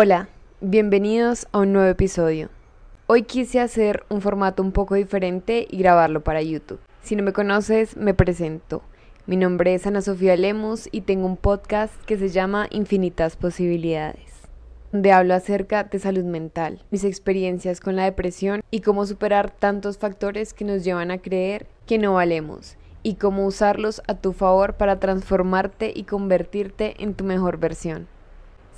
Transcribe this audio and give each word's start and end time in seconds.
Hola, 0.00 0.28
bienvenidos 0.60 1.48
a 1.50 1.58
un 1.58 1.72
nuevo 1.72 1.88
episodio. 1.88 2.50
Hoy 3.08 3.24
quise 3.24 3.58
hacer 3.58 4.04
un 4.08 4.20
formato 4.20 4.62
un 4.62 4.70
poco 4.70 4.94
diferente 4.94 5.66
y 5.68 5.76
grabarlo 5.76 6.22
para 6.22 6.40
YouTube. 6.40 6.78
Si 7.02 7.16
no 7.16 7.24
me 7.24 7.32
conoces, 7.32 7.96
me 7.96 8.14
presento. 8.14 8.84
Mi 9.26 9.34
nombre 9.34 9.74
es 9.74 9.88
Ana 9.88 10.00
Sofía 10.00 10.36
Lemus 10.36 10.88
y 10.92 11.00
tengo 11.00 11.26
un 11.26 11.36
podcast 11.36 11.92
que 12.04 12.16
se 12.16 12.28
llama 12.28 12.68
Infinitas 12.70 13.34
Posibilidades, 13.34 14.30
donde 14.92 15.10
hablo 15.10 15.34
acerca 15.34 15.82
de 15.82 15.98
salud 15.98 16.22
mental, 16.22 16.80
mis 16.92 17.02
experiencias 17.02 17.80
con 17.80 17.96
la 17.96 18.04
depresión 18.04 18.60
y 18.70 18.82
cómo 18.82 19.04
superar 19.04 19.50
tantos 19.50 19.98
factores 19.98 20.54
que 20.54 20.64
nos 20.64 20.84
llevan 20.84 21.10
a 21.10 21.18
creer 21.18 21.66
que 21.86 21.98
no 21.98 22.14
valemos 22.14 22.76
y 23.02 23.14
cómo 23.16 23.46
usarlos 23.46 24.00
a 24.06 24.14
tu 24.14 24.32
favor 24.32 24.74
para 24.74 25.00
transformarte 25.00 25.92
y 25.92 26.04
convertirte 26.04 26.94
en 27.02 27.14
tu 27.14 27.24
mejor 27.24 27.58
versión. 27.58 28.06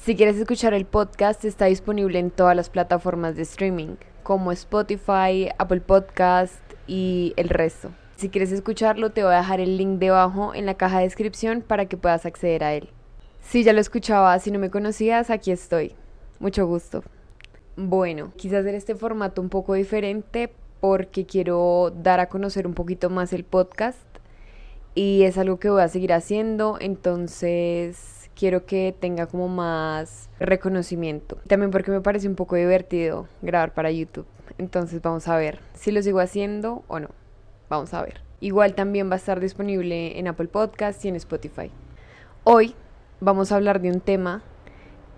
Si 0.03 0.17
quieres 0.17 0.39
escuchar 0.39 0.73
el 0.73 0.87
podcast, 0.87 1.45
está 1.45 1.67
disponible 1.67 2.19
en 2.19 2.31
todas 2.31 2.57
las 2.57 2.71
plataformas 2.71 3.37
de 3.37 3.43
streaming, 3.43 3.97
como 4.23 4.51
Spotify, 4.51 5.51
Apple 5.59 5.83
Podcast 5.83 6.55
y 6.87 7.35
el 7.37 7.51
resto. 7.51 7.91
Si 8.17 8.31
quieres 8.31 8.51
escucharlo, 8.51 9.11
te 9.11 9.23
voy 9.25 9.35
a 9.35 9.39
dejar 9.39 9.61
el 9.61 9.77
link 9.77 9.99
debajo 9.99 10.55
en 10.55 10.65
la 10.65 10.73
caja 10.73 10.99
de 10.99 11.05
descripción 11.05 11.61
para 11.61 11.85
que 11.85 11.99
puedas 11.99 12.25
acceder 12.25 12.65
a 12.65 12.73
él. 12.73 12.89
Si 13.43 13.63
ya 13.63 13.75
lo 13.75 13.81
escuchabas, 13.83 14.43
si 14.43 14.51
no 14.51 14.59
me 14.59 14.71
conocías, 14.71 15.29
aquí 15.29 15.51
estoy. 15.51 15.95
Mucho 16.39 16.67
gusto. 16.67 17.05
Bueno, 17.77 18.33
quise 18.37 18.57
hacer 18.57 18.75
este 18.75 18.95
formato 18.95 19.43
un 19.43 19.51
poco 19.51 19.75
diferente 19.75 20.51
porque 20.81 21.27
quiero 21.27 21.93
dar 21.95 22.21
a 22.21 22.31
conocer 22.31 22.67
un 22.67 22.73
poquito 22.73 23.11
más 23.11 23.35
el 23.35 23.45
podcast 23.45 23.99
y 24.95 25.25
es 25.25 25.37
algo 25.37 25.59
que 25.59 25.69
voy 25.69 25.83
a 25.83 25.89
seguir 25.89 26.15
haciendo, 26.15 26.79
entonces 26.81 28.20
quiero 28.41 28.65
que 28.65 28.97
tenga 28.99 29.27
como 29.27 29.49
más 29.49 30.31
reconocimiento. 30.41 31.37
También 31.47 31.71
porque 31.71 31.91
me 31.91 32.01
parece 32.01 32.27
un 32.27 32.37
poco 32.37 32.57
divertido 32.57 33.29
grabar 33.43 33.75
para 33.75 33.91
YouTube. 33.91 34.25
Entonces 34.57 35.03
vamos 35.03 35.29
a 35.29 35.37
ver 35.37 35.61
si 35.75 35.93
lo 35.93 36.03
sigo 36.03 36.21
haciendo 36.21 36.83
o 36.89 37.01
no. 37.01 37.11
Vamos 37.69 37.93
a 37.93 38.03
ver. 38.03 38.23
Igual 38.41 38.75
también 38.75 39.11
va 39.11 39.15
a 39.15 39.19
estar 39.19 39.41
disponible 39.41 40.19
en 40.19 40.27
Apple 40.27 40.49
Podcast 40.49 41.05
y 41.05 41.09
en 41.09 41.17
Spotify. 41.17 41.71
Hoy 42.43 42.75
vamos 43.21 43.53
a 43.53 43.57
hablar 43.57 43.83
de 43.83 43.91
un 43.91 44.01
tema 44.01 44.43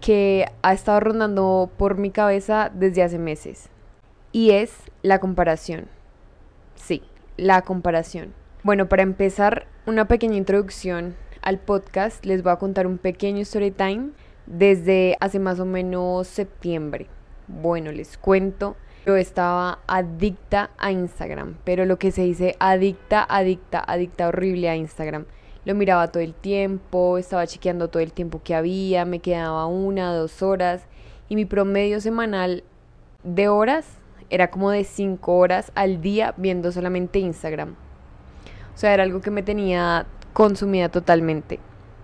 que 0.01 0.47
ha 0.63 0.73
estado 0.73 0.99
rondando 0.99 1.71
por 1.77 1.99
mi 1.99 2.11
cabeza 2.11 2.73
desde 2.75 3.05
hace 3.05 3.21
meses. 3.21 3.69
Y 4.33 4.51
es 4.51 4.75
la 5.03 5.21
comparación. 5.21 5.87
Sí, 6.75 7.05
la 7.37 7.63
comparación. 7.63 8.35
Bueno, 8.65 8.89
para 8.89 9.05
empezar, 9.05 9.69
una 9.87 10.09
pequeña 10.09 10.37
introducción 10.37 11.15
al 11.43 11.59
podcast 11.59 12.25
les 12.25 12.43
voy 12.43 12.53
a 12.53 12.57
contar 12.57 12.87
un 12.87 12.99
pequeño 12.99 13.41
story 13.43 13.73
time 13.73 14.11
desde 14.47 15.17
hace 15.21 15.39
más 15.39 15.61
o 15.61 15.65
menos 15.67 16.29
septiembre. 16.29 17.09
Bueno, 17.49 17.93
les 17.93 18.17
cuento. 18.17 18.77
Yo 19.07 19.17
estaba 19.17 19.81
adicta 19.89 20.71
a 20.79 20.93
Instagram, 20.93 21.57
pero 21.65 21.85
lo 21.85 21.99
que 21.99 22.13
se 22.13 22.23
dice 22.23 22.55
adicta, 22.61 23.27
adicta, 23.29 23.83
adicta 23.85 24.29
horrible 24.29 24.69
a 24.69 24.77
Instagram. 24.77 25.27
Lo 25.65 25.75
miraba 25.75 26.09
todo 26.09 26.23
el 26.23 26.35
tiempo, 26.35 27.19
estaba 27.19 27.47
chequeando 27.47 27.89
todo 27.89 28.03
el 28.03 28.13
tiempo 28.13 28.41
que 28.45 28.55
había, 28.55 29.05
me 29.05 29.19
quedaba 29.19 29.67
una, 29.67 30.15
dos 30.15 30.43
horas 30.43 30.87
y 31.29 31.35
mi 31.35 31.45
promedio 31.45 32.01
semanal 32.01 32.63
de 33.25 33.49
horas 33.49 33.87
era 34.31 34.51
como 34.51 34.71
de 34.71 34.85
cinco 34.85 35.37
horas 35.37 35.73
al 35.75 36.01
día 36.01 36.35
viendo 36.37 36.71
solamente 36.71 37.19
Instagram. 37.19 37.75
O 38.75 38.79
sea, 38.79 38.95
era 38.95 39.03
algo 39.03 39.21
que 39.21 39.31
me 39.31 39.43
tenía 39.43 40.07
consumida 40.33 40.89
totalmente. 40.89 41.61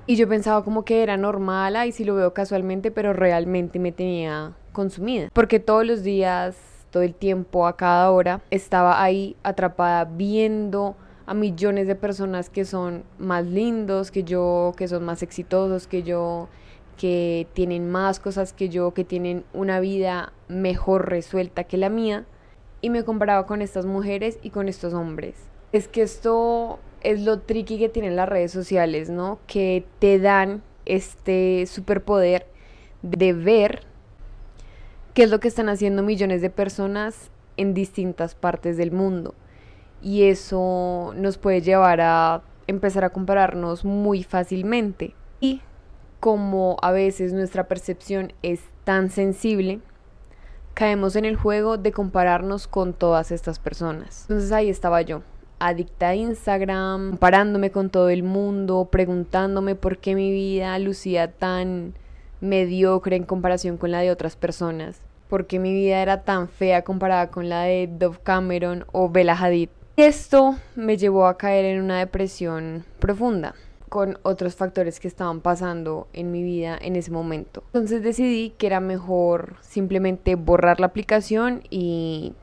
Y 0.06 0.16
yo 0.16 0.26
pensaba 0.28 0.64
como 0.64 0.84
que 0.84 1.02
era 1.02 1.16
normal, 1.16 1.76
y 1.86 1.92
si 1.92 2.04
lo 2.04 2.14
veo 2.14 2.32
casualmente, 2.32 2.90
pero 2.90 3.12
realmente 3.12 3.78
me 3.78 3.92
tenía 3.92 4.54
consumida. 4.72 5.28
Porque 5.32 5.60
todos 5.60 5.84
los 5.84 6.02
días, 6.02 6.56
todo 6.90 7.02
el 7.02 7.14
tiempo, 7.14 7.66
a 7.66 7.76
cada 7.76 8.10
hora, 8.10 8.40
estaba 8.50 9.02
ahí 9.02 9.36
atrapada 9.42 10.04
viendo 10.06 10.96
a 11.26 11.34
millones 11.34 11.86
de 11.86 11.94
personas 11.94 12.48
que 12.48 12.64
son 12.64 13.04
más 13.18 13.44
lindos 13.44 14.10
que 14.10 14.24
yo, 14.24 14.72
que 14.78 14.88
son 14.88 15.04
más 15.04 15.22
exitosos 15.22 15.86
que 15.86 16.02
yo, 16.02 16.48
que 16.96 17.46
tienen 17.52 17.90
más 17.90 18.18
cosas 18.18 18.54
que 18.54 18.70
yo, 18.70 18.94
que 18.94 19.04
tienen 19.04 19.44
una 19.52 19.78
vida 19.78 20.32
mejor 20.48 21.10
resuelta 21.10 21.64
que 21.64 21.76
la 21.76 21.90
mía. 21.90 22.24
Y 22.80 22.88
me 22.88 23.04
comparaba 23.04 23.44
con 23.44 23.60
estas 23.60 23.84
mujeres 23.84 24.38
y 24.42 24.48
con 24.48 24.70
estos 24.70 24.94
hombres. 24.94 25.34
Es 25.72 25.86
que 25.86 26.00
esto 26.00 26.78
es 27.02 27.20
lo 27.22 27.40
tricky 27.40 27.78
que 27.78 27.88
tienen 27.88 28.16
las 28.16 28.28
redes 28.28 28.52
sociales, 28.52 29.10
¿no? 29.10 29.38
Que 29.46 29.84
te 29.98 30.18
dan 30.18 30.62
este 30.84 31.66
superpoder 31.66 32.46
de 33.02 33.32
ver 33.32 33.82
qué 35.14 35.24
es 35.24 35.30
lo 35.30 35.40
que 35.40 35.48
están 35.48 35.68
haciendo 35.68 36.02
millones 36.02 36.42
de 36.42 36.50
personas 36.50 37.30
en 37.56 37.74
distintas 37.74 38.34
partes 38.34 38.76
del 38.76 38.92
mundo. 38.92 39.34
Y 40.00 40.24
eso 40.24 41.12
nos 41.16 41.38
puede 41.38 41.60
llevar 41.60 42.00
a 42.00 42.42
empezar 42.66 43.04
a 43.04 43.10
compararnos 43.10 43.84
muy 43.84 44.22
fácilmente. 44.22 45.14
Y 45.40 45.60
como 46.20 46.76
a 46.82 46.92
veces 46.92 47.32
nuestra 47.32 47.68
percepción 47.68 48.32
es 48.42 48.60
tan 48.84 49.10
sensible, 49.10 49.80
caemos 50.74 51.16
en 51.16 51.24
el 51.24 51.36
juego 51.36 51.76
de 51.76 51.92
compararnos 51.92 52.68
con 52.68 52.92
todas 52.92 53.32
estas 53.32 53.58
personas. 53.58 54.22
Entonces 54.28 54.52
ahí 54.52 54.68
estaba 54.68 55.02
yo, 55.02 55.22
adicta 55.58 56.08
a 56.08 56.14
Instagram, 56.14 57.10
comparándome 57.10 57.70
con 57.70 57.90
todo 57.90 58.08
el 58.08 58.22
mundo, 58.22 58.88
preguntándome 58.90 59.74
por 59.74 59.98
qué 59.98 60.14
mi 60.14 60.30
vida 60.30 60.78
lucía 60.78 61.32
tan 61.32 61.94
mediocre 62.40 63.16
en 63.16 63.24
comparación 63.24 63.76
con 63.76 63.90
la 63.90 64.00
de 64.00 64.10
otras 64.10 64.36
personas, 64.36 65.00
por 65.28 65.46
qué 65.46 65.58
mi 65.58 65.72
vida 65.72 66.00
era 66.00 66.22
tan 66.22 66.48
fea 66.48 66.82
comparada 66.82 67.30
con 67.30 67.48
la 67.48 67.62
de 67.62 67.88
Dove 67.90 68.18
Cameron 68.22 68.84
o 68.92 69.08
Bella 69.08 69.34
Hadid. 69.34 69.70
Esto 69.96 70.56
me 70.76 70.96
llevó 70.96 71.26
a 71.26 71.36
caer 71.36 71.64
en 71.64 71.82
una 71.82 71.98
depresión 71.98 72.84
profunda 73.00 73.54
con 73.88 74.18
otros 74.22 74.54
factores 74.54 75.00
que 75.00 75.08
estaban 75.08 75.40
pasando 75.40 76.08
en 76.12 76.30
mi 76.30 76.42
vida 76.42 76.78
en 76.80 76.94
ese 76.94 77.10
momento. 77.10 77.64
Entonces 77.66 78.02
decidí 78.02 78.50
que 78.50 78.66
era 78.66 78.80
mejor 78.80 79.56
simplemente 79.60 80.34
borrar 80.36 80.78
la 80.78 80.86
aplicación 80.86 81.62
y 81.70 82.34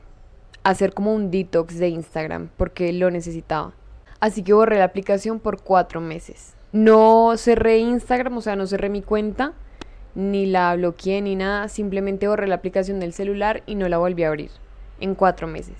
hacer 0.70 0.92
como 0.92 1.14
un 1.14 1.30
detox 1.30 1.78
de 1.78 1.88
Instagram 1.88 2.50
porque 2.56 2.92
lo 2.92 3.10
necesitaba. 3.10 3.72
Así 4.18 4.42
que 4.42 4.52
borré 4.52 4.78
la 4.78 4.84
aplicación 4.84 5.38
por 5.38 5.62
cuatro 5.62 6.00
meses. 6.00 6.54
No 6.72 7.36
cerré 7.36 7.78
Instagram, 7.78 8.36
o 8.36 8.40
sea, 8.40 8.56
no 8.56 8.66
cerré 8.66 8.88
mi 8.88 9.00
cuenta, 9.00 9.52
ni 10.16 10.46
la 10.46 10.74
bloqueé 10.74 11.22
ni 11.22 11.36
nada. 11.36 11.68
Simplemente 11.68 12.26
borré 12.26 12.48
la 12.48 12.56
aplicación 12.56 12.98
del 12.98 13.12
celular 13.12 13.62
y 13.66 13.76
no 13.76 13.88
la 13.88 13.98
volví 13.98 14.24
a 14.24 14.28
abrir 14.28 14.50
en 15.00 15.14
cuatro 15.14 15.46
meses. 15.46 15.76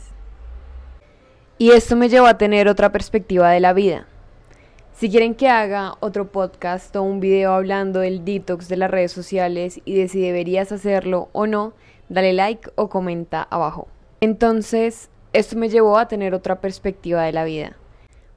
Y 1.59 1.71
esto 1.71 1.97
me 1.97 2.09
llevó 2.09 2.27
a 2.27 2.39
tener 2.39 2.69
otra 2.69 2.93
perspectiva 2.93 3.51
de 3.51 3.61
la 3.61 3.73
vida. 3.73 4.07
Si 4.93 5.11
quieren 5.11 5.35
que 5.35 5.49
haga 5.49 5.95
otro 6.01 6.31
podcast 6.31 6.95
o 6.95 7.03
un 7.03 7.19
video 7.19 7.53
hablando 7.53 8.01
del 8.01 8.25
detox 8.25 8.69
de 8.69 8.77
las 8.77 8.91
redes 8.91 9.11
sociales 9.11 9.81
y 9.85 9.95
de 9.97 10.09
si 10.09 10.21
deberías 10.21 10.71
hacerlo 10.71 11.29
o 11.33 11.47
no, 11.47 11.73
dale 12.09 12.33
like 12.33 12.71
o 12.77 12.89
comenta 12.89 13.43
abajo. 13.43 13.89
Entonces, 14.21 15.11
esto 15.33 15.57
me 15.57 15.69
llevó 15.69 15.99
a 15.99 16.09
tener 16.09 16.35
otra 16.35 16.61
perspectiva 16.61 17.23
de 17.23 17.33
la 17.33 17.45
vida. 17.45 17.77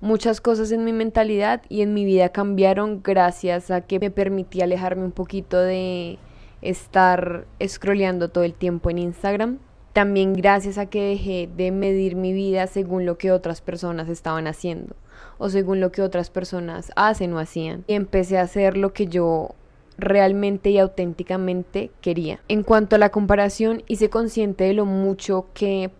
Muchas 0.01 0.41
cosas 0.41 0.71
en 0.71 0.83
mi 0.83 0.93
mentalidad 0.93 1.61
y 1.69 1.81
en 1.81 1.93
mi 1.93 2.05
vida 2.05 2.29
cambiaron 2.29 3.01
gracias 3.03 3.71
a 3.71 3.81
que 3.81 3.99
me 3.99 4.11
permití 4.11 4.61
alejarme 4.61 5.03
un 5.03 5.11
poquito 5.11 5.59
de 5.59 6.19
estar 6.61 7.45
scrolleando 7.65 8.29
todo 8.29 8.43
el 8.43 8.53
tiempo 8.53 8.89
en 8.89 8.99
Instagram. 8.99 9.59
También 9.93 10.33
gracias 10.33 10.77
a 10.77 10.85
que 10.85 11.01
dejé 11.03 11.49
de 11.55 11.71
medir 11.71 12.15
mi 12.15 12.31
vida 12.31 12.67
según 12.67 13.05
lo 13.05 13.17
que 13.17 13.31
otras 13.31 13.61
personas 13.61 14.07
estaban 14.07 14.47
haciendo 14.47 14.95
o 15.37 15.49
según 15.49 15.79
lo 15.79 15.91
que 15.91 16.01
otras 16.01 16.29
personas 16.29 16.91
hacen 16.95 17.33
o 17.33 17.39
hacían. 17.39 17.83
Y 17.87 17.93
empecé 17.93 18.37
a 18.37 18.43
hacer 18.43 18.77
lo 18.77 18.93
que 18.93 19.07
yo 19.07 19.55
realmente 19.99 20.69
y 20.69 20.79
auténticamente 20.79 21.91
quería. 22.01 22.39
En 22.47 22.63
cuanto 22.63 22.95
a 22.95 22.99
la 22.99 23.09
comparación, 23.09 23.83
hice 23.87 24.09
consciente 24.09 24.65
de 24.65 24.73
lo 24.73 24.85
mucho 24.85 25.47
que 25.53 25.91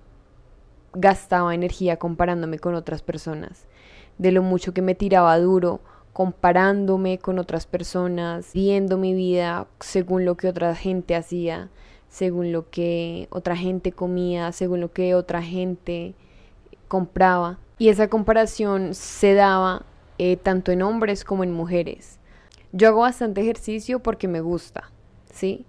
gastaba 0.93 1.53
energía 1.53 1.97
comparándome 1.97 2.59
con 2.59 2.75
otras 2.75 3.01
personas, 3.01 3.67
de 4.17 4.31
lo 4.31 4.41
mucho 4.43 4.73
que 4.73 4.81
me 4.81 4.95
tiraba 4.95 5.37
duro 5.39 5.81
comparándome 6.13 7.19
con 7.19 7.39
otras 7.39 7.65
personas, 7.65 8.51
viendo 8.53 8.97
mi 8.97 9.13
vida 9.13 9.67
según 9.79 10.25
lo 10.25 10.35
que 10.35 10.49
otra 10.49 10.75
gente 10.75 11.15
hacía, 11.15 11.69
según 12.09 12.51
lo 12.51 12.69
que 12.69 13.27
otra 13.29 13.55
gente 13.55 13.91
comía, 13.91 14.51
según 14.51 14.81
lo 14.81 14.91
que 14.91 15.15
otra 15.15 15.41
gente 15.41 16.15
compraba. 16.87 17.59
Y 17.77 17.89
esa 17.89 18.09
comparación 18.09 18.93
se 18.95 19.33
daba 19.33 19.83
eh, 20.17 20.35
tanto 20.35 20.73
en 20.73 20.81
hombres 20.81 21.23
como 21.23 21.45
en 21.45 21.53
mujeres. 21.53 22.18
Yo 22.71 22.87
hago 22.89 23.01
bastante 23.01 23.41
ejercicio 23.41 23.99
porque 23.99 24.27
me 24.27 24.41
gusta, 24.41 24.91
¿sí? 25.33 25.65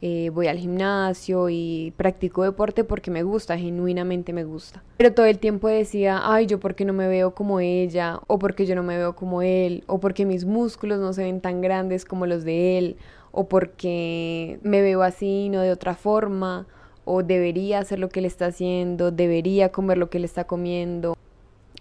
Eh, 0.00 0.30
voy 0.30 0.46
al 0.46 0.58
gimnasio 0.58 1.48
y 1.48 1.92
practico 1.96 2.44
deporte 2.44 2.84
porque 2.84 3.10
me 3.10 3.24
gusta, 3.24 3.58
genuinamente 3.58 4.32
me 4.32 4.44
gusta. 4.44 4.84
Pero 4.98 5.12
todo 5.12 5.26
el 5.26 5.40
tiempo 5.40 5.66
decía, 5.66 6.20
ay, 6.22 6.46
yo 6.46 6.60
porque 6.60 6.84
no 6.84 6.92
me 6.92 7.08
veo 7.08 7.34
como 7.34 7.58
ella, 7.58 8.20
o 8.28 8.38
porque 8.38 8.64
yo 8.64 8.76
no 8.76 8.84
me 8.84 8.96
veo 8.96 9.16
como 9.16 9.42
él, 9.42 9.82
o 9.88 9.98
porque 9.98 10.24
mis 10.24 10.44
músculos 10.44 11.00
no 11.00 11.12
se 11.12 11.24
ven 11.24 11.40
tan 11.40 11.60
grandes 11.62 12.04
como 12.04 12.26
los 12.26 12.44
de 12.44 12.78
él, 12.78 12.96
o 13.32 13.48
porque 13.48 14.60
me 14.62 14.82
veo 14.82 15.02
así, 15.02 15.48
no 15.48 15.62
de 15.62 15.72
otra 15.72 15.96
forma, 15.96 16.68
o 17.04 17.24
debería 17.24 17.80
hacer 17.80 17.98
lo 17.98 18.08
que 18.08 18.20
él 18.20 18.26
está 18.26 18.46
haciendo, 18.46 19.10
debería 19.10 19.72
comer 19.72 19.98
lo 19.98 20.10
que 20.10 20.18
él 20.18 20.24
está 20.24 20.44
comiendo. 20.44 21.16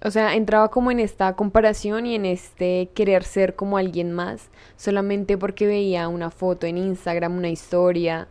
O 0.05 0.11
sea, 0.11 0.35
entraba 0.35 0.69
como 0.69 0.91
en 0.91 0.99
esta 0.99 1.35
comparación 1.35 2.05
y 2.05 2.13
en 2.13 2.27
este 2.27 2.91
querer 2.93 3.23
ser 3.23 3.55
como 3.55 3.75
alguien 3.75 4.11
más, 4.11 4.51
solamente 4.77 5.35
porque 5.35 5.65
veía 5.65 6.07
una 6.09 6.29
foto 6.29 6.67
en 6.67 6.77
Instagram, 6.77 7.35
una 7.35 7.49
historia, 7.49 8.27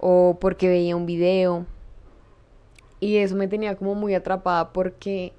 o 0.00 0.38
porque 0.40 0.68
veía 0.68 0.96
un 0.96 1.04
video. 1.04 1.66
Y 2.98 3.18
eso 3.18 3.36
me 3.36 3.46
tenía 3.46 3.76
como 3.76 3.94
muy 3.94 4.14
atrapada 4.14 4.72
porque 4.72 5.34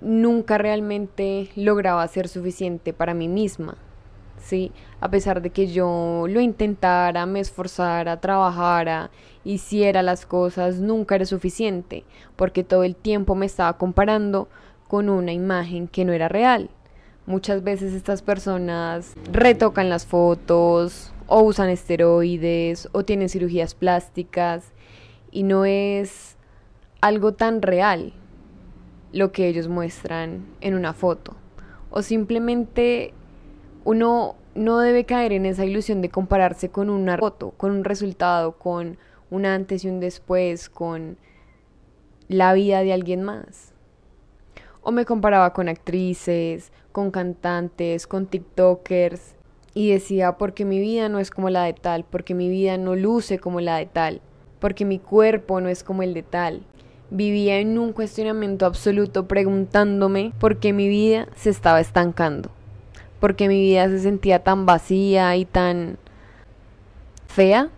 nunca 0.00 0.58
realmente 0.58 1.48
lograba 1.56 2.06
ser 2.06 2.28
suficiente 2.28 2.92
para 2.92 3.14
mí 3.14 3.26
misma. 3.26 3.76
¿sí? 4.38 4.70
A 5.00 5.10
pesar 5.10 5.42
de 5.42 5.50
que 5.50 5.66
yo 5.66 6.26
lo 6.28 6.40
intentara, 6.40 7.26
me 7.26 7.40
esforzara, 7.40 8.20
trabajara, 8.20 9.10
hiciera 9.42 10.02
las 10.02 10.24
cosas, 10.24 10.78
nunca 10.78 11.16
era 11.16 11.24
suficiente, 11.24 12.04
porque 12.36 12.62
todo 12.62 12.84
el 12.84 12.94
tiempo 12.94 13.34
me 13.34 13.46
estaba 13.46 13.76
comparando 13.76 14.48
con 14.88 15.08
una 15.08 15.32
imagen 15.32 15.88
que 15.88 16.04
no 16.04 16.12
era 16.12 16.28
real. 16.28 16.70
Muchas 17.26 17.64
veces 17.64 17.94
estas 17.94 18.22
personas 18.22 19.14
retocan 19.32 19.88
las 19.88 20.06
fotos 20.06 21.12
o 21.26 21.42
usan 21.42 21.70
esteroides 21.70 22.88
o 22.92 23.04
tienen 23.04 23.28
cirugías 23.28 23.74
plásticas 23.74 24.72
y 25.30 25.42
no 25.42 25.64
es 25.64 26.36
algo 27.00 27.32
tan 27.32 27.62
real 27.62 28.12
lo 29.12 29.32
que 29.32 29.48
ellos 29.48 29.68
muestran 29.68 30.44
en 30.60 30.74
una 30.74 30.92
foto. 30.92 31.36
O 31.90 32.02
simplemente 32.02 33.14
uno 33.84 34.36
no 34.54 34.78
debe 34.78 35.04
caer 35.04 35.32
en 35.32 35.46
esa 35.46 35.64
ilusión 35.64 36.00
de 36.00 36.08
compararse 36.08 36.70
con 36.70 36.90
una 36.90 37.18
foto, 37.18 37.50
con 37.56 37.70
un 37.70 37.84
resultado, 37.84 38.52
con 38.52 38.98
un 39.30 39.46
antes 39.46 39.84
y 39.84 39.88
un 39.88 40.00
después, 40.00 40.68
con 40.68 41.18
la 42.28 42.52
vida 42.54 42.80
de 42.80 42.92
alguien 42.92 43.22
más. 43.22 43.73
O 44.84 44.92
me 44.92 45.04
comparaba 45.04 45.52
con 45.52 45.68
actrices, 45.68 46.70
con 46.92 47.10
cantantes, 47.10 48.06
con 48.06 48.26
TikTokers 48.26 49.34
y 49.74 49.90
decía, 49.90 50.38
porque 50.38 50.64
mi 50.64 50.78
vida 50.78 51.08
no 51.08 51.18
es 51.18 51.32
como 51.32 51.50
la 51.50 51.64
de 51.64 51.72
tal, 51.72 52.04
porque 52.04 52.34
mi 52.34 52.48
vida 52.48 52.76
no 52.78 52.94
luce 52.94 53.40
como 53.40 53.60
la 53.60 53.78
de 53.78 53.86
tal, 53.86 54.20
porque 54.60 54.84
mi 54.84 55.00
cuerpo 55.00 55.60
no 55.60 55.68
es 55.68 55.82
como 55.82 56.04
el 56.04 56.14
de 56.14 56.22
tal. 56.22 56.62
Vivía 57.10 57.58
en 57.58 57.76
un 57.78 57.92
cuestionamiento 57.92 58.64
absoluto 58.64 59.26
preguntándome 59.26 60.32
por 60.38 60.58
qué 60.58 60.72
mi 60.72 60.86
vida 60.88 61.26
se 61.34 61.50
estaba 61.50 61.80
estancando 61.80 62.50
porque 63.24 63.48
mi 63.48 63.58
vida 63.58 63.88
se 63.88 64.00
sentía 64.00 64.40
tan 64.40 64.66
vacía 64.66 65.34
y 65.34 65.46
tan 65.46 65.96
fea. 67.26 67.70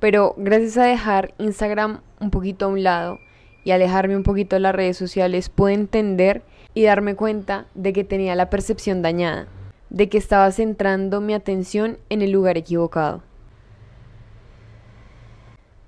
Pero 0.00 0.34
gracias 0.36 0.76
a 0.76 0.84
dejar 0.84 1.32
Instagram 1.38 2.02
un 2.20 2.30
poquito 2.30 2.66
a 2.66 2.68
un 2.68 2.82
lado 2.82 3.18
y 3.66 3.72
alejarme 3.72 4.16
un 4.16 4.22
poquito 4.22 4.54
de 4.54 4.60
las 4.60 4.74
redes 4.74 4.96
sociales, 4.96 5.48
pude 5.48 5.74
entender 5.74 6.42
y 6.72 6.84
darme 6.84 7.16
cuenta 7.16 7.66
de 7.74 7.92
que 7.92 8.04
tenía 8.04 8.36
la 8.36 8.48
percepción 8.48 9.02
dañada, 9.02 9.48
de 9.90 10.08
que 10.08 10.18
estaba 10.18 10.50
centrando 10.52 11.20
mi 11.20 11.34
atención 11.34 11.98
en 12.08 12.22
el 12.22 12.30
lugar 12.30 12.56
equivocado. 12.56 13.24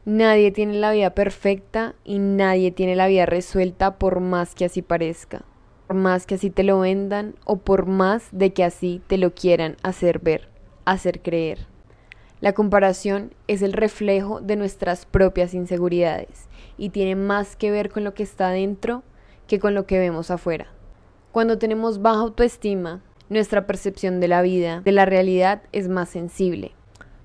Nadie 0.04 0.50
tiene 0.50 0.74
la 0.74 0.90
vida 0.90 1.10
perfecta 1.10 1.94
y 2.04 2.18
nadie 2.18 2.72
tiene 2.72 2.96
la 2.96 3.06
vida 3.06 3.26
resuelta 3.26 3.96
por 3.96 4.18
más 4.18 4.56
que 4.56 4.64
así 4.64 4.82
parezca 4.82 5.44
por 5.86 5.96
más 5.96 6.26
que 6.26 6.34
así 6.34 6.50
te 6.50 6.64
lo 6.64 6.80
vendan 6.80 7.36
o 7.44 7.56
por 7.56 7.86
más 7.86 8.28
de 8.32 8.52
que 8.52 8.64
así 8.64 9.00
te 9.06 9.16
lo 9.16 9.34
quieran 9.34 9.76
hacer 9.82 10.18
ver, 10.18 10.48
hacer 10.84 11.22
creer. 11.22 11.67
La 12.40 12.52
comparación 12.52 13.34
es 13.48 13.62
el 13.62 13.72
reflejo 13.72 14.40
de 14.40 14.54
nuestras 14.54 15.06
propias 15.06 15.54
inseguridades 15.54 16.48
y 16.76 16.90
tiene 16.90 17.16
más 17.16 17.56
que 17.56 17.72
ver 17.72 17.90
con 17.90 18.04
lo 18.04 18.14
que 18.14 18.22
está 18.22 18.50
dentro 18.50 19.02
que 19.48 19.58
con 19.58 19.74
lo 19.74 19.86
que 19.86 19.98
vemos 19.98 20.30
afuera. 20.30 20.68
Cuando 21.32 21.58
tenemos 21.58 22.00
baja 22.00 22.20
autoestima, 22.20 23.02
nuestra 23.28 23.66
percepción 23.66 24.20
de 24.20 24.28
la 24.28 24.42
vida, 24.42 24.82
de 24.84 24.92
la 24.92 25.04
realidad, 25.04 25.62
es 25.72 25.88
más 25.88 26.10
sensible. 26.10 26.72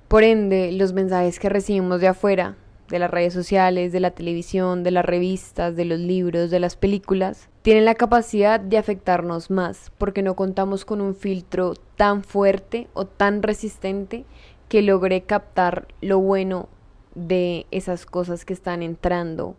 Por 0.07 0.23
ende, 0.23 0.71
los 0.71 0.93
mensajes 0.93 1.39
que 1.39 1.49
recibimos 1.49 2.01
de 2.01 2.07
afuera, 2.07 2.55
de 2.89 2.99
las 2.99 3.09
redes 3.09 3.33
sociales, 3.33 3.91
de 3.91 3.99
la 3.99 4.11
televisión, 4.11 4.83
de 4.83 4.91
las 4.91 5.05
revistas, 5.05 5.75
de 5.75 5.85
los 5.85 5.99
libros, 5.99 6.51
de 6.51 6.59
las 6.59 6.75
películas, 6.75 7.49
tienen 7.61 7.85
la 7.85 7.95
capacidad 7.95 8.59
de 8.59 8.77
afectarnos 8.77 9.49
más 9.49 9.91
porque 9.97 10.21
no 10.21 10.35
contamos 10.35 10.85
con 10.85 11.01
un 11.01 11.15
filtro 11.15 11.73
tan 11.95 12.23
fuerte 12.23 12.89
o 12.93 13.05
tan 13.05 13.41
resistente 13.41 14.25
que 14.73 14.81
logre 14.81 15.21
captar 15.21 15.87
lo 16.01 16.17
bueno 16.17 16.67
de 17.13 17.67
esas 17.69 18.07
cosas 18.07 18.43
que 18.43 18.53
están 18.53 18.81
entrando 18.81 19.55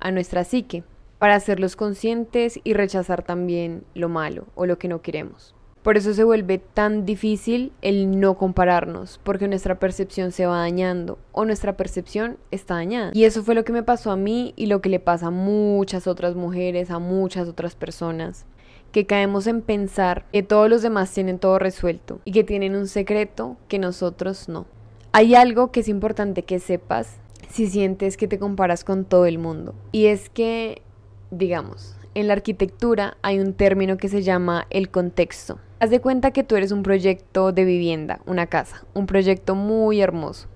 a 0.00 0.10
nuestra 0.10 0.42
psique 0.42 0.82
para 1.20 1.36
hacerlos 1.36 1.76
conscientes 1.76 2.58
y 2.64 2.72
rechazar 2.72 3.22
también 3.22 3.84
lo 3.94 4.08
malo 4.08 4.46
o 4.56 4.66
lo 4.66 4.76
que 4.76 4.88
no 4.88 5.00
queremos. 5.00 5.54
Por 5.84 5.96
eso 5.96 6.12
se 6.12 6.24
vuelve 6.24 6.58
tan 6.58 7.06
difícil 7.06 7.70
el 7.82 8.18
no 8.18 8.36
compararnos, 8.36 9.20
porque 9.22 9.46
nuestra 9.46 9.78
percepción 9.78 10.32
se 10.32 10.44
va 10.44 10.58
dañando 10.58 11.20
o 11.30 11.44
nuestra 11.44 11.76
percepción 11.76 12.36
está 12.50 12.74
dañada. 12.74 13.12
Y 13.14 13.26
eso 13.26 13.44
fue 13.44 13.54
lo 13.54 13.64
que 13.64 13.72
me 13.72 13.84
pasó 13.84 14.10
a 14.10 14.16
mí 14.16 14.54
y 14.56 14.66
lo 14.66 14.80
que 14.80 14.88
le 14.88 14.98
pasa 14.98 15.28
a 15.28 15.30
muchas 15.30 16.08
otras 16.08 16.34
mujeres, 16.34 16.90
a 16.90 16.98
muchas 16.98 17.46
otras 17.46 17.76
personas 17.76 18.44
que 18.92 19.06
caemos 19.06 19.46
en 19.46 19.62
pensar 19.62 20.24
que 20.32 20.42
todos 20.42 20.68
los 20.68 20.82
demás 20.82 21.12
tienen 21.12 21.38
todo 21.38 21.58
resuelto 21.58 22.20
y 22.24 22.32
que 22.32 22.44
tienen 22.44 22.74
un 22.74 22.88
secreto 22.88 23.56
que 23.68 23.78
nosotros 23.78 24.48
no. 24.48 24.66
Hay 25.12 25.34
algo 25.34 25.70
que 25.70 25.80
es 25.80 25.88
importante 25.88 26.42
que 26.42 26.58
sepas 26.58 27.16
si 27.50 27.66
sientes 27.66 28.16
que 28.16 28.28
te 28.28 28.38
comparas 28.38 28.84
con 28.84 29.04
todo 29.04 29.26
el 29.26 29.38
mundo 29.38 29.74
y 29.92 30.06
es 30.06 30.28
que, 30.30 30.82
digamos, 31.30 31.96
en 32.14 32.26
la 32.26 32.32
arquitectura 32.34 33.16
hay 33.22 33.38
un 33.38 33.52
término 33.52 33.96
que 33.96 34.08
se 34.08 34.22
llama 34.22 34.66
el 34.70 34.90
contexto. 34.90 35.58
Haz 35.80 35.90
de 35.90 36.00
cuenta 36.00 36.32
que 36.32 36.42
tú 36.42 36.56
eres 36.56 36.72
un 36.72 36.82
proyecto 36.82 37.52
de 37.52 37.64
vivienda, 37.64 38.20
una 38.26 38.46
casa, 38.46 38.84
un 38.94 39.06
proyecto 39.06 39.54
muy 39.54 40.00
hermoso. 40.00 40.48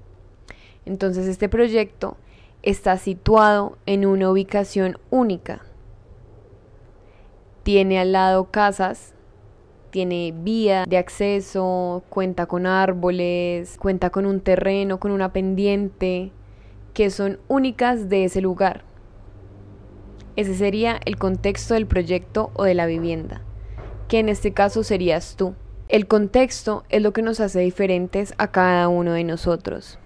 Entonces 0.84 1.28
este 1.28 1.48
proyecto 1.48 2.16
está 2.62 2.96
situado 2.96 3.78
en 3.86 4.06
una 4.06 4.30
ubicación 4.30 4.98
única. 5.10 5.62
Tiene 7.62 7.98
al 7.98 8.12
lado 8.12 8.50
casas, 8.50 9.14
tiene 9.90 10.34
vía 10.36 10.84
de 10.88 10.98
acceso, 10.98 12.02
cuenta 12.08 12.46
con 12.46 12.66
árboles, 12.66 13.76
cuenta 13.78 14.10
con 14.10 14.26
un 14.26 14.40
terreno, 14.40 14.98
con 14.98 15.10
una 15.10 15.32
pendiente, 15.32 16.32
que 16.94 17.10
son 17.10 17.38
únicas 17.48 18.08
de 18.08 18.24
ese 18.24 18.40
lugar. 18.40 18.84
Ese 20.34 20.54
sería 20.54 20.98
el 21.04 21.18
contexto 21.18 21.74
del 21.74 21.86
proyecto 21.86 22.50
o 22.54 22.64
de 22.64 22.74
la 22.74 22.86
vivienda 22.86 23.42
que 24.12 24.18
en 24.18 24.28
este 24.28 24.52
caso 24.52 24.84
serías 24.84 25.36
tú. 25.36 25.54
El 25.88 26.06
contexto 26.06 26.84
es 26.90 27.00
lo 27.00 27.14
que 27.14 27.22
nos 27.22 27.40
hace 27.40 27.60
diferentes 27.60 28.34
a 28.36 28.50
cada 28.50 28.88
uno 28.88 29.14
de 29.14 29.24
nosotros. 29.24 29.98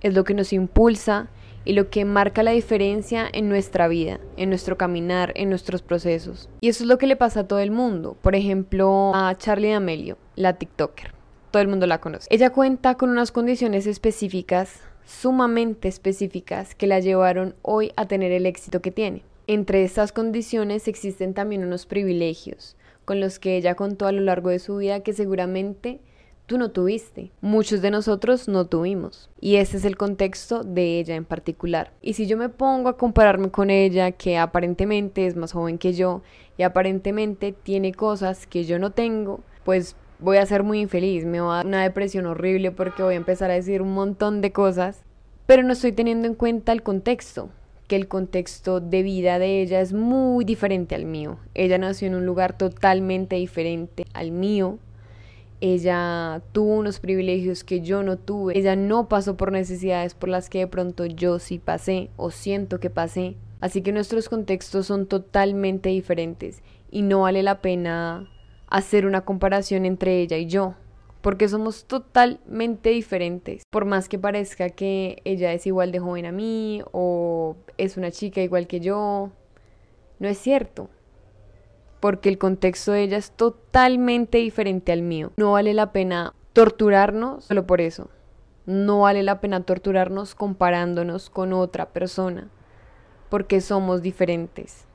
Es 0.00 0.14
lo 0.14 0.22
que 0.22 0.32
nos 0.32 0.52
impulsa 0.52 1.26
y 1.68 1.74
lo 1.74 1.90
que 1.90 2.06
marca 2.06 2.42
la 2.42 2.52
diferencia 2.52 3.28
en 3.30 3.50
nuestra 3.50 3.88
vida, 3.88 4.20
en 4.38 4.48
nuestro 4.48 4.78
caminar, 4.78 5.34
en 5.36 5.50
nuestros 5.50 5.82
procesos. 5.82 6.48
Y 6.62 6.70
eso 6.70 6.82
es 6.82 6.88
lo 6.88 6.96
que 6.96 7.06
le 7.06 7.14
pasa 7.14 7.40
a 7.40 7.46
todo 7.46 7.58
el 7.58 7.70
mundo. 7.70 8.16
Por 8.22 8.34
ejemplo, 8.34 9.12
a 9.14 9.34
Charlie 9.36 9.72
D'Amelio, 9.72 10.16
la 10.34 10.54
TikToker. 10.54 11.12
Todo 11.50 11.60
el 11.60 11.68
mundo 11.68 11.86
la 11.86 12.00
conoce. 12.00 12.26
Ella 12.30 12.48
cuenta 12.54 12.94
con 12.94 13.10
unas 13.10 13.32
condiciones 13.32 13.86
específicas, 13.86 14.80
sumamente 15.04 15.88
específicas, 15.88 16.74
que 16.74 16.86
la 16.86 17.00
llevaron 17.00 17.54
hoy 17.60 17.92
a 17.96 18.08
tener 18.08 18.32
el 18.32 18.46
éxito 18.46 18.80
que 18.80 18.90
tiene. 18.90 19.22
Entre 19.46 19.84
estas 19.84 20.10
condiciones 20.12 20.88
existen 20.88 21.34
también 21.34 21.64
unos 21.64 21.84
privilegios, 21.84 22.76
con 23.04 23.20
los 23.20 23.38
que 23.38 23.58
ella 23.58 23.74
contó 23.74 24.06
a 24.06 24.12
lo 24.12 24.22
largo 24.22 24.48
de 24.48 24.58
su 24.58 24.78
vida 24.78 25.00
que 25.00 25.12
seguramente 25.12 26.00
tú 26.48 26.56
no 26.56 26.70
tuviste, 26.70 27.30
muchos 27.42 27.82
de 27.82 27.90
nosotros 27.90 28.48
no 28.48 28.64
tuvimos. 28.66 29.28
Y 29.38 29.56
ese 29.56 29.76
es 29.76 29.84
el 29.84 29.98
contexto 29.98 30.64
de 30.64 30.98
ella 30.98 31.14
en 31.14 31.26
particular. 31.26 31.92
Y 32.00 32.14
si 32.14 32.26
yo 32.26 32.38
me 32.38 32.48
pongo 32.48 32.88
a 32.88 32.96
compararme 32.96 33.50
con 33.50 33.68
ella, 33.68 34.12
que 34.12 34.38
aparentemente 34.38 35.26
es 35.26 35.36
más 35.36 35.52
joven 35.52 35.76
que 35.76 35.92
yo 35.92 36.22
y 36.56 36.62
aparentemente 36.62 37.52
tiene 37.52 37.92
cosas 37.92 38.46
que 38.46 38.64
yo 38.64 38.78
no 38.78 38.92
tengo, 38.92 39.40
pues 39.62 39.94
voy 40.18 40.38
a 40.38 40.46
ser 40.46 40.62
muy 40.62 40.80
infeliz, 40.80 41.26
me 41.26 41.38
va 41.38 41.52
a 41.52 41.56
dar 41.58 41.66
una 41.66 41.82
depresión 41.82 42.24
horrible 42.24 42.72
porque 42.72 43.02
voy 43.02 43.14
a 43.14 43.18
empezar 43.18 43.50
a 43.50 43.54
decir 43.54 43.82
un 43.82 43.92
montón 43.92 44.40
de 44.40 44.50
cosas, 44.50 45.04
pero 45.46 45.62
no 45.62 45.74
estoy 45.74 45.92
teniendo 45.92 46.26
en 46.26 46.34
cuenta 46.34 46.72
el 46.72 46.82
contexto 46.82 47.50
que 47.88 47.96
el 47.96 48.08
contexto 48.08 48.80
de 48.80 49.02
vida 49.02 49.38
de 49.38 49.60
ella 49.62 49.80
es 49.80 49.92
muy 49.92 50.44
diferente 50.44 50.94
al 50.94 51.04
mío. 51.04 51.38
Ella 51.54 51.78
nació 51.78 52.08
en 52.08 52.14
un 52.14 52.26
lugar 52.26 52.56
totalmente 52.56 53.36
diferente 53.36 54.04
al 54.12 54.30
mío. 54.30 54.78
Ella 55.60 56.42
tuvo 56.52 56.76
unos 56.76 57.00
privilegios 57.00 57.64
que 57.64 57.80
yo 57.80 58.02
no 58.02 58.16
tuve. 58.16 58.56
Ella 58.56 58.76
no 58.76 59.08
pasó 59.08 59.36
por 59.36 59.50
necesidades 59.50 60.14
por 60.14 60.28
las 60.28 60.48
que 60.48 60.60
de 60.60 60.66
pronto 60.66 61.04
yo 61.06 61.38
sí 61.38 61.58
pasé 61.58 62.10
o 62.16 62.30
siento 62.30 62.78
que 62.78 62.90
pasé. 62.90 63.36
Así 63.60 63.82
que 63.82 63.92
nuestros 63.92 64.28
contextos 64.28 64.86
son 64.86 65.06
totalmente 65.06 65.88
diferentes 65.88 66.62
y 66.90 67.02
no 67.02 67.22
vale 67.22 67.42
la 67.42 67.60
pena 67.60 68.30
hacer 68.68 69.06
una 69.06 69.22
comparación 69.22 69.84
entre 69.84 70.20
ella 70.20 70.36
y 70.36 70.46
yo, 70.46 70.74
porque 71.22 71.48
somos 71.48 71.86
totalmente 71.86 72.90
diferentes. 72.90 73.62
Por 73.70 73.84
más 73.84 74.08
que 74.08 74.18
parezca 74.18 74.70
que 74.70 75.20
ella 75.24 75.52
es 75.52 75.66
igual 75.66 75.90
de 75.90 75.98
joven 75.98 76.26
a 76.26 76.32
mí 76.32 76.82
o 76.92 77.56
es 77.78 77.96
una 77.96 78.12
chica 78.12 78.40
igual 78.42 78.68
que 78.68 78.78
yo, 78.80 79.32
no 80.20 80.28
es 80.28 80.38
cierto. 80.38 80.88
Porque 82.00 82.28
el 82.28 82.38
contexto 82.38 82.92
de 82.92 83.02
ella 83.02 83.16
es 83.16 83.32
totalmente 83.32 84.38
diferente 84.38 84.92
al 84.92 85.02
mío. 85.02 85.32
No 85.36 85.52
vale 85.52 85.74
la 85.74 85.92
pena 85.92 86.34
torturarnos 86.52 87.44
solo 87.44 87.66
por 87.66 87.80
eso. 87.80 88.08
No 88.66 89.00
vale 89.00 89.22
la 89.22 89.40
pena 89.40 89.62
torturarnos 89.62 90.34
comparándonos 90.34 91.30
con 91.30 91.52
otra 91.52 91.86
persona, 91.86 92.48
porque 93.30 93.60
somos 93.60 94.02
diferentes 94.02 94.88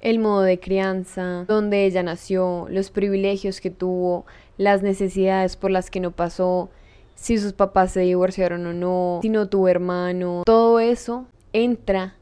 el 0.00 0.18
modo 0.18 0.42
de 0.42 0.60
crianza, 0.60 1.44
donde 1.48 1.84
ella 1.84 2.02
nació, 2.02 2.66
los 2.70 2.90
privilegios 2.90 3.60
que 3.60 3.70
tuvo, 3.70 4.24
las 4.56 4.82
necesidades 4.82 5.56
por 5.56 5.70
las 5.70 5.90
que 5.90 5.98
no 5.98 6.12
pasó, 6.12 6.70
si 7.16 7.38
sus 7.38 7.52
papás 7.52 7.92
se 7.92 8.00
divorciaron 8.00 8.66
o 8.66 8.72
no, 8.72 9.18
si 9.22 9.30
no 9.30 9.48
tuvo 9.48 9.68
hermano, 9.68 10.42
todo 10.46 10.78
eso 10.78 11.26
entra 11.52 12.14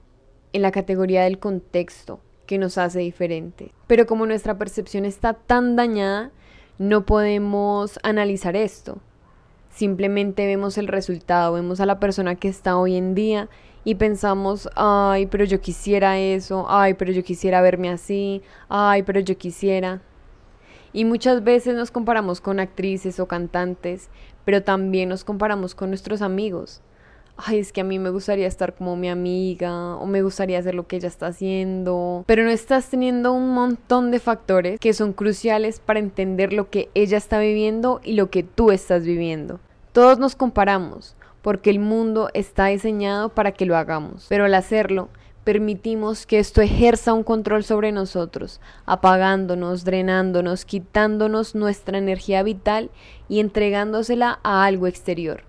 en 0.53 0.63
la 0.63 0.71
categoría 0.71 1.25
del 1.25 1.39
contexto 1.39 2.21
que 2.47 2.59
nos 2.59 2.79
hace 2.79 3.01
diferentes. 3.01 3.71
Pero 3.87 4.07
como 4.07 4.27
nuestra 4.27 4.59
percepción 4.59 5.05
está 5.05 5.35
tan 5.35 5.77
dañada, 5.77 6.31
no 6.79 7.07
podemos 7.07 7.99
analizar 8.03 8.57
esto. 8.57 8.99
Simplemente 9.71 10.47
vemos 10.47 10.79
el 10.79 10.89
resultado, 10.89 11.55
vemos 11.55 11.81
a 11.81 11.87
la 11.87 11.99
persona 11.99 12.37
que 12.37 12.49
está 12.49 12.77
hoy 12.77 12.97
en 12.97 13.15
día 13.15 13.49
y 13.85 13.97
pensamos, 13.97 14.69
ay, 14.77 15.27
pero 15.27 15.45
yo 15.45 15.61
quisiera 15.61 16.19
eso, 16.19 16.67
ay, 16.69 16.95
pero 16.95 17.13
yo 17.13 17.23
quisiera 17.23 17.61
verme 17.61 17.91
así, 17.91 18.43
ay, 18.69 19.03
pero 19.03 19.21
yo 19.21 19.37
quisiera. 19.37 20.01
Y 20.93 21.05
muchas 21.05 21.43
veces 21.43 21.75
nos 21.75 21.91
comparamos 21.91 22.41
con 22.41 22.61
actrices 22.61 23.19
o 23.19 23.27
cantantes, 23.27 24.11
pero 24.45 24.63
también 24.63 25.09
nos 25.09 25.25
comparamos 25.25 25.75
con 25.75 25.91
nuestros 25.91 26.23
amigos. 26.23 26.83
Ay, 27.37 27.59
es 27.59 27.73
que 27.73 27.81
a 27.81 27.85
mí 27.85 27.99
me 27.99 28.11
gustaría 28.11 28.47
estar 28.47 28.75
como 28.75 28.95
mi 28.95 29.09
amiga 29.09 29.97
o 29.97 30.07
me 30.07 30.23
gustaría 30.23 30.59
hacer 30.59 30.77
lo 30.77 30.87
que 30.87 30.97
ella 30.97 31.09
está 31.09 31.27
haciendo, 31.27 32.23
pero 32.27 32.45
no 32.45 32.51
estás 32.51 32.89
teniendo 32.89 33.33
un 33.33 33.51
montón 33.51 34.13
de 34.13 34.21
factores 34.21 34.79
que 34.79 34.93
son 34.93 35.13
cruciales 35.13 35.81
para 35.81 35.99
entender 35.99 36.53
lo 36.53 36.71
que 36.71 36.91
ella 36.95 37.19
está 37.19 37.41
viviendo 37.41 38.01
y 38.05 38.13
lo 38.13 38.31
que 38.31 38.45
tú 38.45 38.71
estás 38.71 39.03
viviendo. 39.03 39.59
Todos 39.93 40.21
nos 40.21 40.37
comparamos, 40.37 41.17
porque 41.43 41.71
el 41.71 41.81
mundo 41.81 42.31
está 42.35 42.67
diseñado 42.67 43.31
para 43.31 43.51
que 43.51 43.67
lo 43.67 43.77
hagamos. 43.77 44.27
Pero 44.29 44.45
al 44.45 44.55
hacerlo, 44.55 45.09
permitimos 45.43 46.27
que 46.27 46.39
esto 46.39 46.63
ejerza 46.63 47.13
un 47.13 47.25
control 47.25 47.65
sobre 47.65 47.91
nosotros, 47.91 48.61
apagándonos, 48.87 49.85
drenándonos, 49.85 50.65
quitándonos 50.65 51.57
nuestra 51.57 51.99
energía 51.99 52.45
vital 52.45 52.91
y 53.29 53.41
entregándosela 53.41 54.39
a 54.43 54.65
algo 54.65 54.87
exterior. 54.87 55.43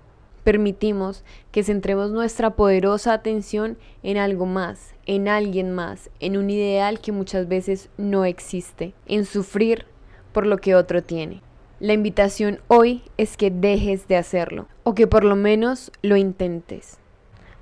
Permitimos 0.45 1.23
que 1.51 1.63
centremos 1.63 2.11
nuestra 2.11 2.51
poderosa 2.51 3.13
atención 3.13 3.79
en 4.03 4.17
algo 4.17 4.45
más, 4.45 4.93
en 5.07 5.27
alguien 5.27 5.71
más, 5.71 6.11
en 6.19 6.37
un 6.37 6.51
ideal 6.51 6.99
que 6.99 7.11
muchas 7.11 7.47
veces 7.47 7.89
no 7.97 8.25
existe, 8.25 8.93
en 9.07 9.25
sufrir 9.25 9.87
por 10.33 10.45
lo 10.45 10.59
que 10.59 10.75
otro 10.75 11.01
tiene. 11.01 11.41
La 11.79 11.93
invitación 11.93 12.59
hoy 12.67 13.01
es 13.17 13.37
que 13.37 13.49
dejes 13.49 14.07
de 14.07 14.17
hacerlo 14.17 14.67
o 14.83 14.93
que 14.93 15.07
por 15.07 15.23
lo 15.23 15.35
menos 15.35 15.91
lo 16.03 16.15
intentes. 16.15 16.99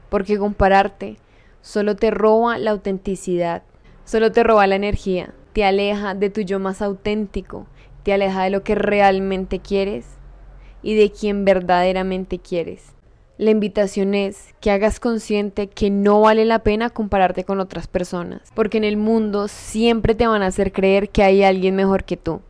Porque 0.09 0.37
compararte 0.37 1.15
solo 1.61 1.95
te 1.95 2.11
roba 2.11 2.57
la 2.57 2.71
autenticidad, 2.71 3.63
solo 4.03 4.33
te 4.33 4.43
roba 4.43 4.67
la 4.67 4.75
energía, 4.75 5.33
te 5.53 5.63
aleja 5.63 6.15
de 6.15 6.29
tu 6.29 6.41
yo 6.41 6.59
más 6.59 6.81
auténtico, 6.81 7.65
te 8.03 8.11
aleja 8.11 8.43
de 8.43 8.49
lo 8.49 8.61
que 8.61 8.75
realmente 8.75 9.59
quieres 9.59 10.05
y 10.83 10.95
de 10.95 11.11
quien 11.11 11.45
verdaderamente 11.45 12.37
quieres. 12.37 12.93
La 13.39 13.49
invitación 13.49 14.13
es 14.13 14.53
que 14.61 14.69
hagas 14.69 14.99
consciente 14.99 15.67
que 15.67 15.89
no 15.89 16.21
vale 16.21 16.45
la 16.45 16.59
pena 16.59 16.91
compararte 16.91 17.43
con 17.43 17.59
otras 17.59 17.87
personas, 17.87 18.51
porque 18.53 18.77
en 18.77 18.83
el 18.83 18.97
mundo 18.97 19.47
siempre 19.47 20.13
te 20.13 20.27
van 20.27 20.43
a 20.43 20.47
hacer 20.47 20.71
creer 20.71 21.09
que 21.09 21.23
hay 21.23 21.43
alguien 21.43 21.75
mejor 21.75 22.03
que 22.03 22.17
tú 22.17 22.41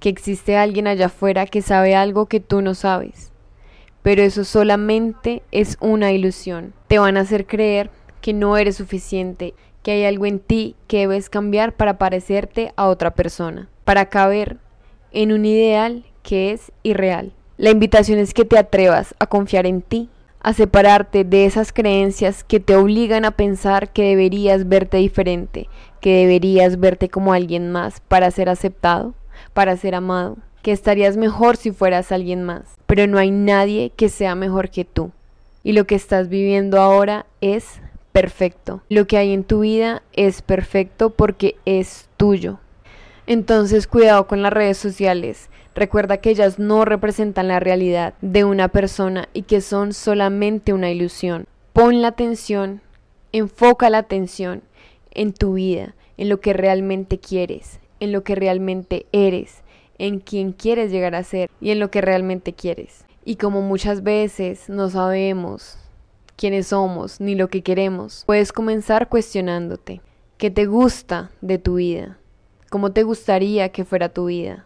que 0.00 0.08
existe 0.08 0.56
alguien 0.56 0.86
allá 0.88 1.06
afuera 1.06 1.46
que 1.46 1.62
sabe 1.62 1.94
algo 1.94 2.26
que 2.26 2.40
tú 2.40 2.62
no 2.62 2.74
sabes. 2.74 3.30
Pero 4.02 4.22
eso 4.22 4.44
solamente 4.44 5.42
es 5.52 5.76
una 5.78 6.10
ilusión. 6.10 6.72
Te 6.88 6.98
van 6.98 7.18
a 7.18 7.20
hacer 7.20 7.46
creer 7.46 7.90
que 8.22 8.32
no 8.32 8.56
eres 8.56 8.76
suficiente, 8.76 9.54
que 9.82 9.92
hay 9.92 10.04
algo 10.04 10.26
en 10.26 10.40
ti 10.40 10.74
que 10.88 11.00
debes 11.00 11.28
cambiar 11.28 11.74
para 11.74 11.98
parecerte 11.98 12.72
a 12.76 12.88
otra 12.88 13.14
persona, 13.14 13.68
para 13.84 14.06
caber 14.06 14.56
en 15.12 15.32
un 15.32 15.44
ideal 15.44 16.04
que 16.22 16.52
es 16.52 16.72
irreal. 16.82 17.32
La 17.60 17.68
invitación 17.68 18.18
es 18.18 18.32
que 18.32 18.46
te 18.46 18.56
atrevas 18.56 19.14
a 19.18 19.26
confiar 19.26 19.66
en 19.66 19.82
ti, 19.82 20.08
a 20.40 20.54
separarte 20.54 21.24
de 21.24 21.44
esas 21.44 21.74
creencias 21.74 22.42
que 22.42 22.58
te 22.58 22.74
obligan 22.74 23.26
a 23.26 23.32
pensar 23.32 23.92
que 23.92 24.02
deberías 24.04 24.66
verte 24.66 24.96
diferente, 24.96 25.68
que 26.00 26.16
deberías 26.16 26.80
verte 26.80 27.10
como 27.10 27.34
alguien 27.34 27.70
más 27.70 28.00
para 28.00 28.30
ser 28.30 28.48
aceptado 28.48 29.12
para 29.52 29.76
ser 29.76 29.94
amado, 29.94 30.38
que 30.62 30.72
estarías 30.72 31.18
mejor 31.18 31.58
si 31.58 31.70
fueras 31.70 32.12
alguien 32.12 32.44
más, 32.44 32.62
pero 32.86 33.06
no 33.06 33.18
hay 33.18 33.30
nadie 33.30 33.92
que 33.94 34.08
sea 34.08 34.34
mejor 34.34 34.70
que 34.70 34.86
tú. 34.86 35.10
Y 35.62 35.72
lo 35.72 35.86
que 35.86 35.96
estás 35.96 36.30
viviendo 36.30 36.80
ahora 36.80 37.26
es 37.42 37.82
perfecto. 38.12 38.82
Lo 38.88 39.06
que 39.06 39.18
hay 39.18 39.34
en 39.34 39.44
tu 39.44 39.60
vida 39.60 40.02
es 40.14 40.40
perfecto 40.40 41.10
porque 41.10 41.56
es 41.66 42.08
tuyo. 42.16 42.58
Entonces 43.26 43.86
cuidado 43.86 44.26
con 44.26 44.42
las 44.42 44.52
redes 44.52 44.78
sociales. 44.78 45.49
Recuerda 45.74 46.18
que 46.18 46.30
ellas 46.30 46.58
no 46.58 46.84
representan 46.84 47.48
la 47.48 47.60
realidad 47.60 48.14
de 48.20 48.44
una 48.44 48.68
persona 48.68 49.28
y 49.32 49.42
que 49.42 49.60
son 49.60 49.92
solamente 49.92 50.72
una 50.72 50.90
ilusión. 50.90 51.46
Pon 51.72 52.02
la 52.02 52.08
atención, 52.08 52.80
enfoca 53.32 53.88
la 53.90 53.98
atención 53.98 54.62
en 55.12 55.32
tu 55.32 55.54
vida, 55.54 55.94
en 56.16 56.28
lo 56.28 56.40
que 56.40 56.52
realmente 56.52 57.18
quieres, 57.18 57.78
en 58.00 58.12
lo 58.12 58.24
que 58.24 58.34
realmente 58.34 59.06
eres, 59.12 59.62
en 59.98 60.18
quien 60.18 60.52
quieres 60.52 60.90
llegar 60.90 61.14
a 61.14 61.22
ser 61.22 61.50
y 61.60 61.70
en 61.70 61.78
lo 61.78 61.90
que 61.90 62.00
realmente 62.00 62.52
quieres. 62.52 63.04
Y 63.24 63.36
como 63.36 63.60
muchas 63.62 64.02
veces 64.02 64.68
no 64.68 64.88
sabemos 64.88 65.78
quiénes 66.36 66.68
somos 66.68 67.20
ni 67.20 67.34
lo 67.34 67.48
que 67.48 67.62
queremos, 67.62 68.24
puedes 68.26 68.52
comenzar 68.52 69.08
cuestionándote 69.08 70.00
qué 70.38 70.50
te 70.50 70.64
gusta 70.64 71.30
de 71.42 71.58
tu 71.58 71.74
vida, 71.74 72.18
cómo 72.70 72.92
te 72.92 73.02
gustaría 73.02 73.68
que 73.68 73.84
fuera 73.84 74.08
tu 74.08 74.26
vida, 74.26 74.64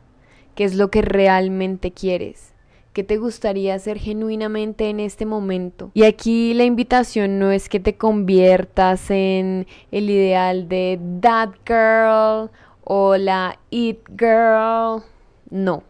qué 0.54 0.64
es 0.64 0.75
lo 0.75 0.90
que 0.90 1.02
realmente 1.02 1.92
quieres. 1.92 2.52
¿Qué 2.92 3.02
te 3.02 3.16
gustaría 3.16 3.75
hacer 3.75 3.99
genuinamente 3.99 4.88
en 4.88 5.00
este 5.00 5.26
momento? 5.26 5.90
Y 5.94 6.04
aquí 6.04 6.54
la 6.54 6.64
invitación 6.64 7.40
no 7.40 7.50
es 7.50 7.68
que 7.68 7.80
te 7.80 7.96
conviertas 7.96 9.11
en 9.11 9.66
el 9.90 10.11
ideal 10.11 10.68
de 10.68 11.00
that 11.20 11.50
girl 11.66 12.50
o 12.84 13.16
la 13.16 13.58
It 13.70 13.99
Girl. 14.16 15.02
No, 15.50 15.82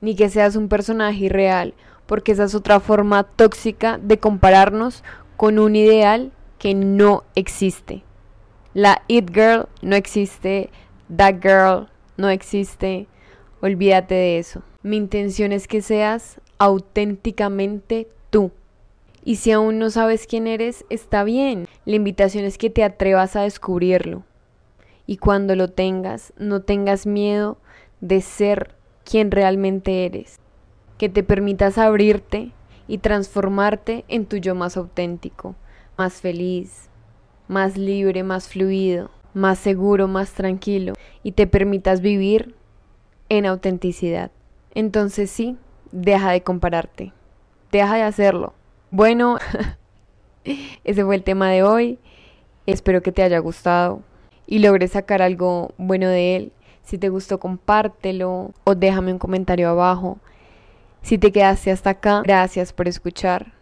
ni 0.00 0.14
que 0.14 0.28
seas 0.28 0.56
un 0.56 0.68
personaje 0.68 1.24
irreal, 1.24 1.74
porque 2.06 2.32
esa 2.32 2.44
es 2.44 2.54
otra 2.54 2.80
forma 2.80 3.24
tóxica 3.24 3.98
de 3.98 4.18
compararnos 4.18 5.02
con 5.36 5.58
un 5.58 5.76
ideal 5.76 6.32
que 6.58 6.74
no 6.74 7.24
existe. 7.34 8.04
La 8.74 9.02
It 9.08 9.30
Girl 9.32 9.68
no 9.82 9.96
existe, 9.96 10.70
That 11.16 11.36
Girl 11.40 11.88
no 12.16 12.28
existe, 12.28 13.08
olvídate 13.60 14.14
de 14.14 14.38
eso. 14.38 14.62
Mi 14.82 14.96
intención 14.96 15.52
es 15.52 15.68
que 15.68 15.82
seas 15.82 16.40
auténticamente 16.58 18.08
tú. 18.30 18.50
Y 19.24 19.36
si 19.36 19.52
aún 19.52 19.78
no 19.78 19.90
sabes 19.90 20.26
quién 20.26 20.46
eres, 20.46 20.84
está 20.88 21.24
bien. 21.24 21.66
La 21.84 21.96
invitación 21.96 22.44
es 22.44 22.58
que 22.58 22.70
te 22.70 22.84
atrevas 22.84 23.36
a 23.36 23.42
descubrirlo 23.42 24.24
y 25.10 25.16
cuando 25.16 25.56
lo 25.56 25.66
tengas, 25.66 26.32
no 26.38 26.62
tengas 26.62 27.04
miedo 27.04 27.58
de 28.00 28.20
ser 28.20 28.76
quien 29.02 29.32
realmente 29.32 30.06
eres, 30.06 30.38
que 30.98 31.08
te 31.08 31.24
permitas 31.24 31.78
abrirte 31.78 32.52
y 32.86 32.98
transformarte 32.98 34.04
en 34.06 34.26
tu 34.26 34.36
yo 34.36 34.54
más 34.54 34.76
auténtico, 34.76 35.56
más 35.98 36.20
feliz, 36.20 36.88
más 37.48 37.76
libre, 37.76 38.22
más 38.22 38.46
fluido, 38.46 39.10
más 39.34 39.58
seguro, 39.58 40.06
más 40.06 40.30
tranquilo 40.30 40.92
y 41.24 41.32
te 41.32 41.48
permitas 41.48 42.02
vivir 42.02 42.54
en 43.30 43.46
autenticidad. 43.46 44.30
Entonces 44.74 45.30
sí, 45.30 45.56
deja 45.92 46.32
de 46.32 46.42
compararte, 46.42 47.14
deja 47.72 47.94
de 47.94 48.02
hacerlo. 48.02 48.52
Bueno, 48.90 49.38
ese 50.84 51.04
fue 51.04 51.14
el 51.14 51.22
tema 51.22 51.48
de 51.48 51.62
hoy. 51.62 51.98
Espero 52.66 53.02
que 53.02 53.12
te 53.12 53.22
haya 53.22 53.38
gustado 53.38 54.02
y 54.46 54.58
logres 54.58 54.92
sacar 54.92 55.22
algo 55.22 55.72
bueno 55.78 56.08
de 56.08 56.36
él. 56.36 56.52
Si 56.82 56.98
te 56.98 57.08
gustó, 57.08 57.40
compártelo 57.40 58.52
o 58.64 58.74
déjame 58.74 59.12
un 59.12 59.18
comentario 59.18 59.70
abajo. 59.70 60.18
Si 61.02 61.16
te 61.18 61.32
quedaste 61.32 61.70
hasta 61.70 61.90
acá, 61.90 62.22
gracias 62.22 62.72
por 62.72 62.88
escuchar. 62.88 63.52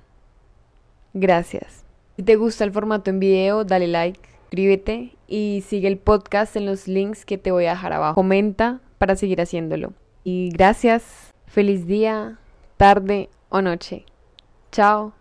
Gracias. 1.12 1.84
Si 2.16 2.22
te 2.22 2.36
gusta 2.36 2.64
el 2.64 2.72
formato 2.72 3.10
en 3.10 3.20
video, 3.20 3.64
dale 3.64 3.86
like, 3.86 4.20
suscríbete 4.40 5.14
y 5.26 5.62
sigue 5.66 5.88
el 5.88 5.98
podcast 5.98 6.56
en 6.56 6.66
los 6.66 6.88
links 6.88 7.24
que 7.24 7.38
te 7.38 7.50
voy 7.50 7.66
a 7.66 7.70
dejar 7.70 7.92
abajo. 7.92 8.14
Comenta 8.14 8.80
para 8.98 9.16
seguir 9.16 9.40
haciéndolo. 9.40 9.92
Y 10.24 10.50
gracias. 10.50 11.32
Feliz 11.46 11.86
día. 11.86 12.38
tarde 12.76 13.28
o 13.48 13.60
noche. 13.60 14.04
Chao. 14.70 15.17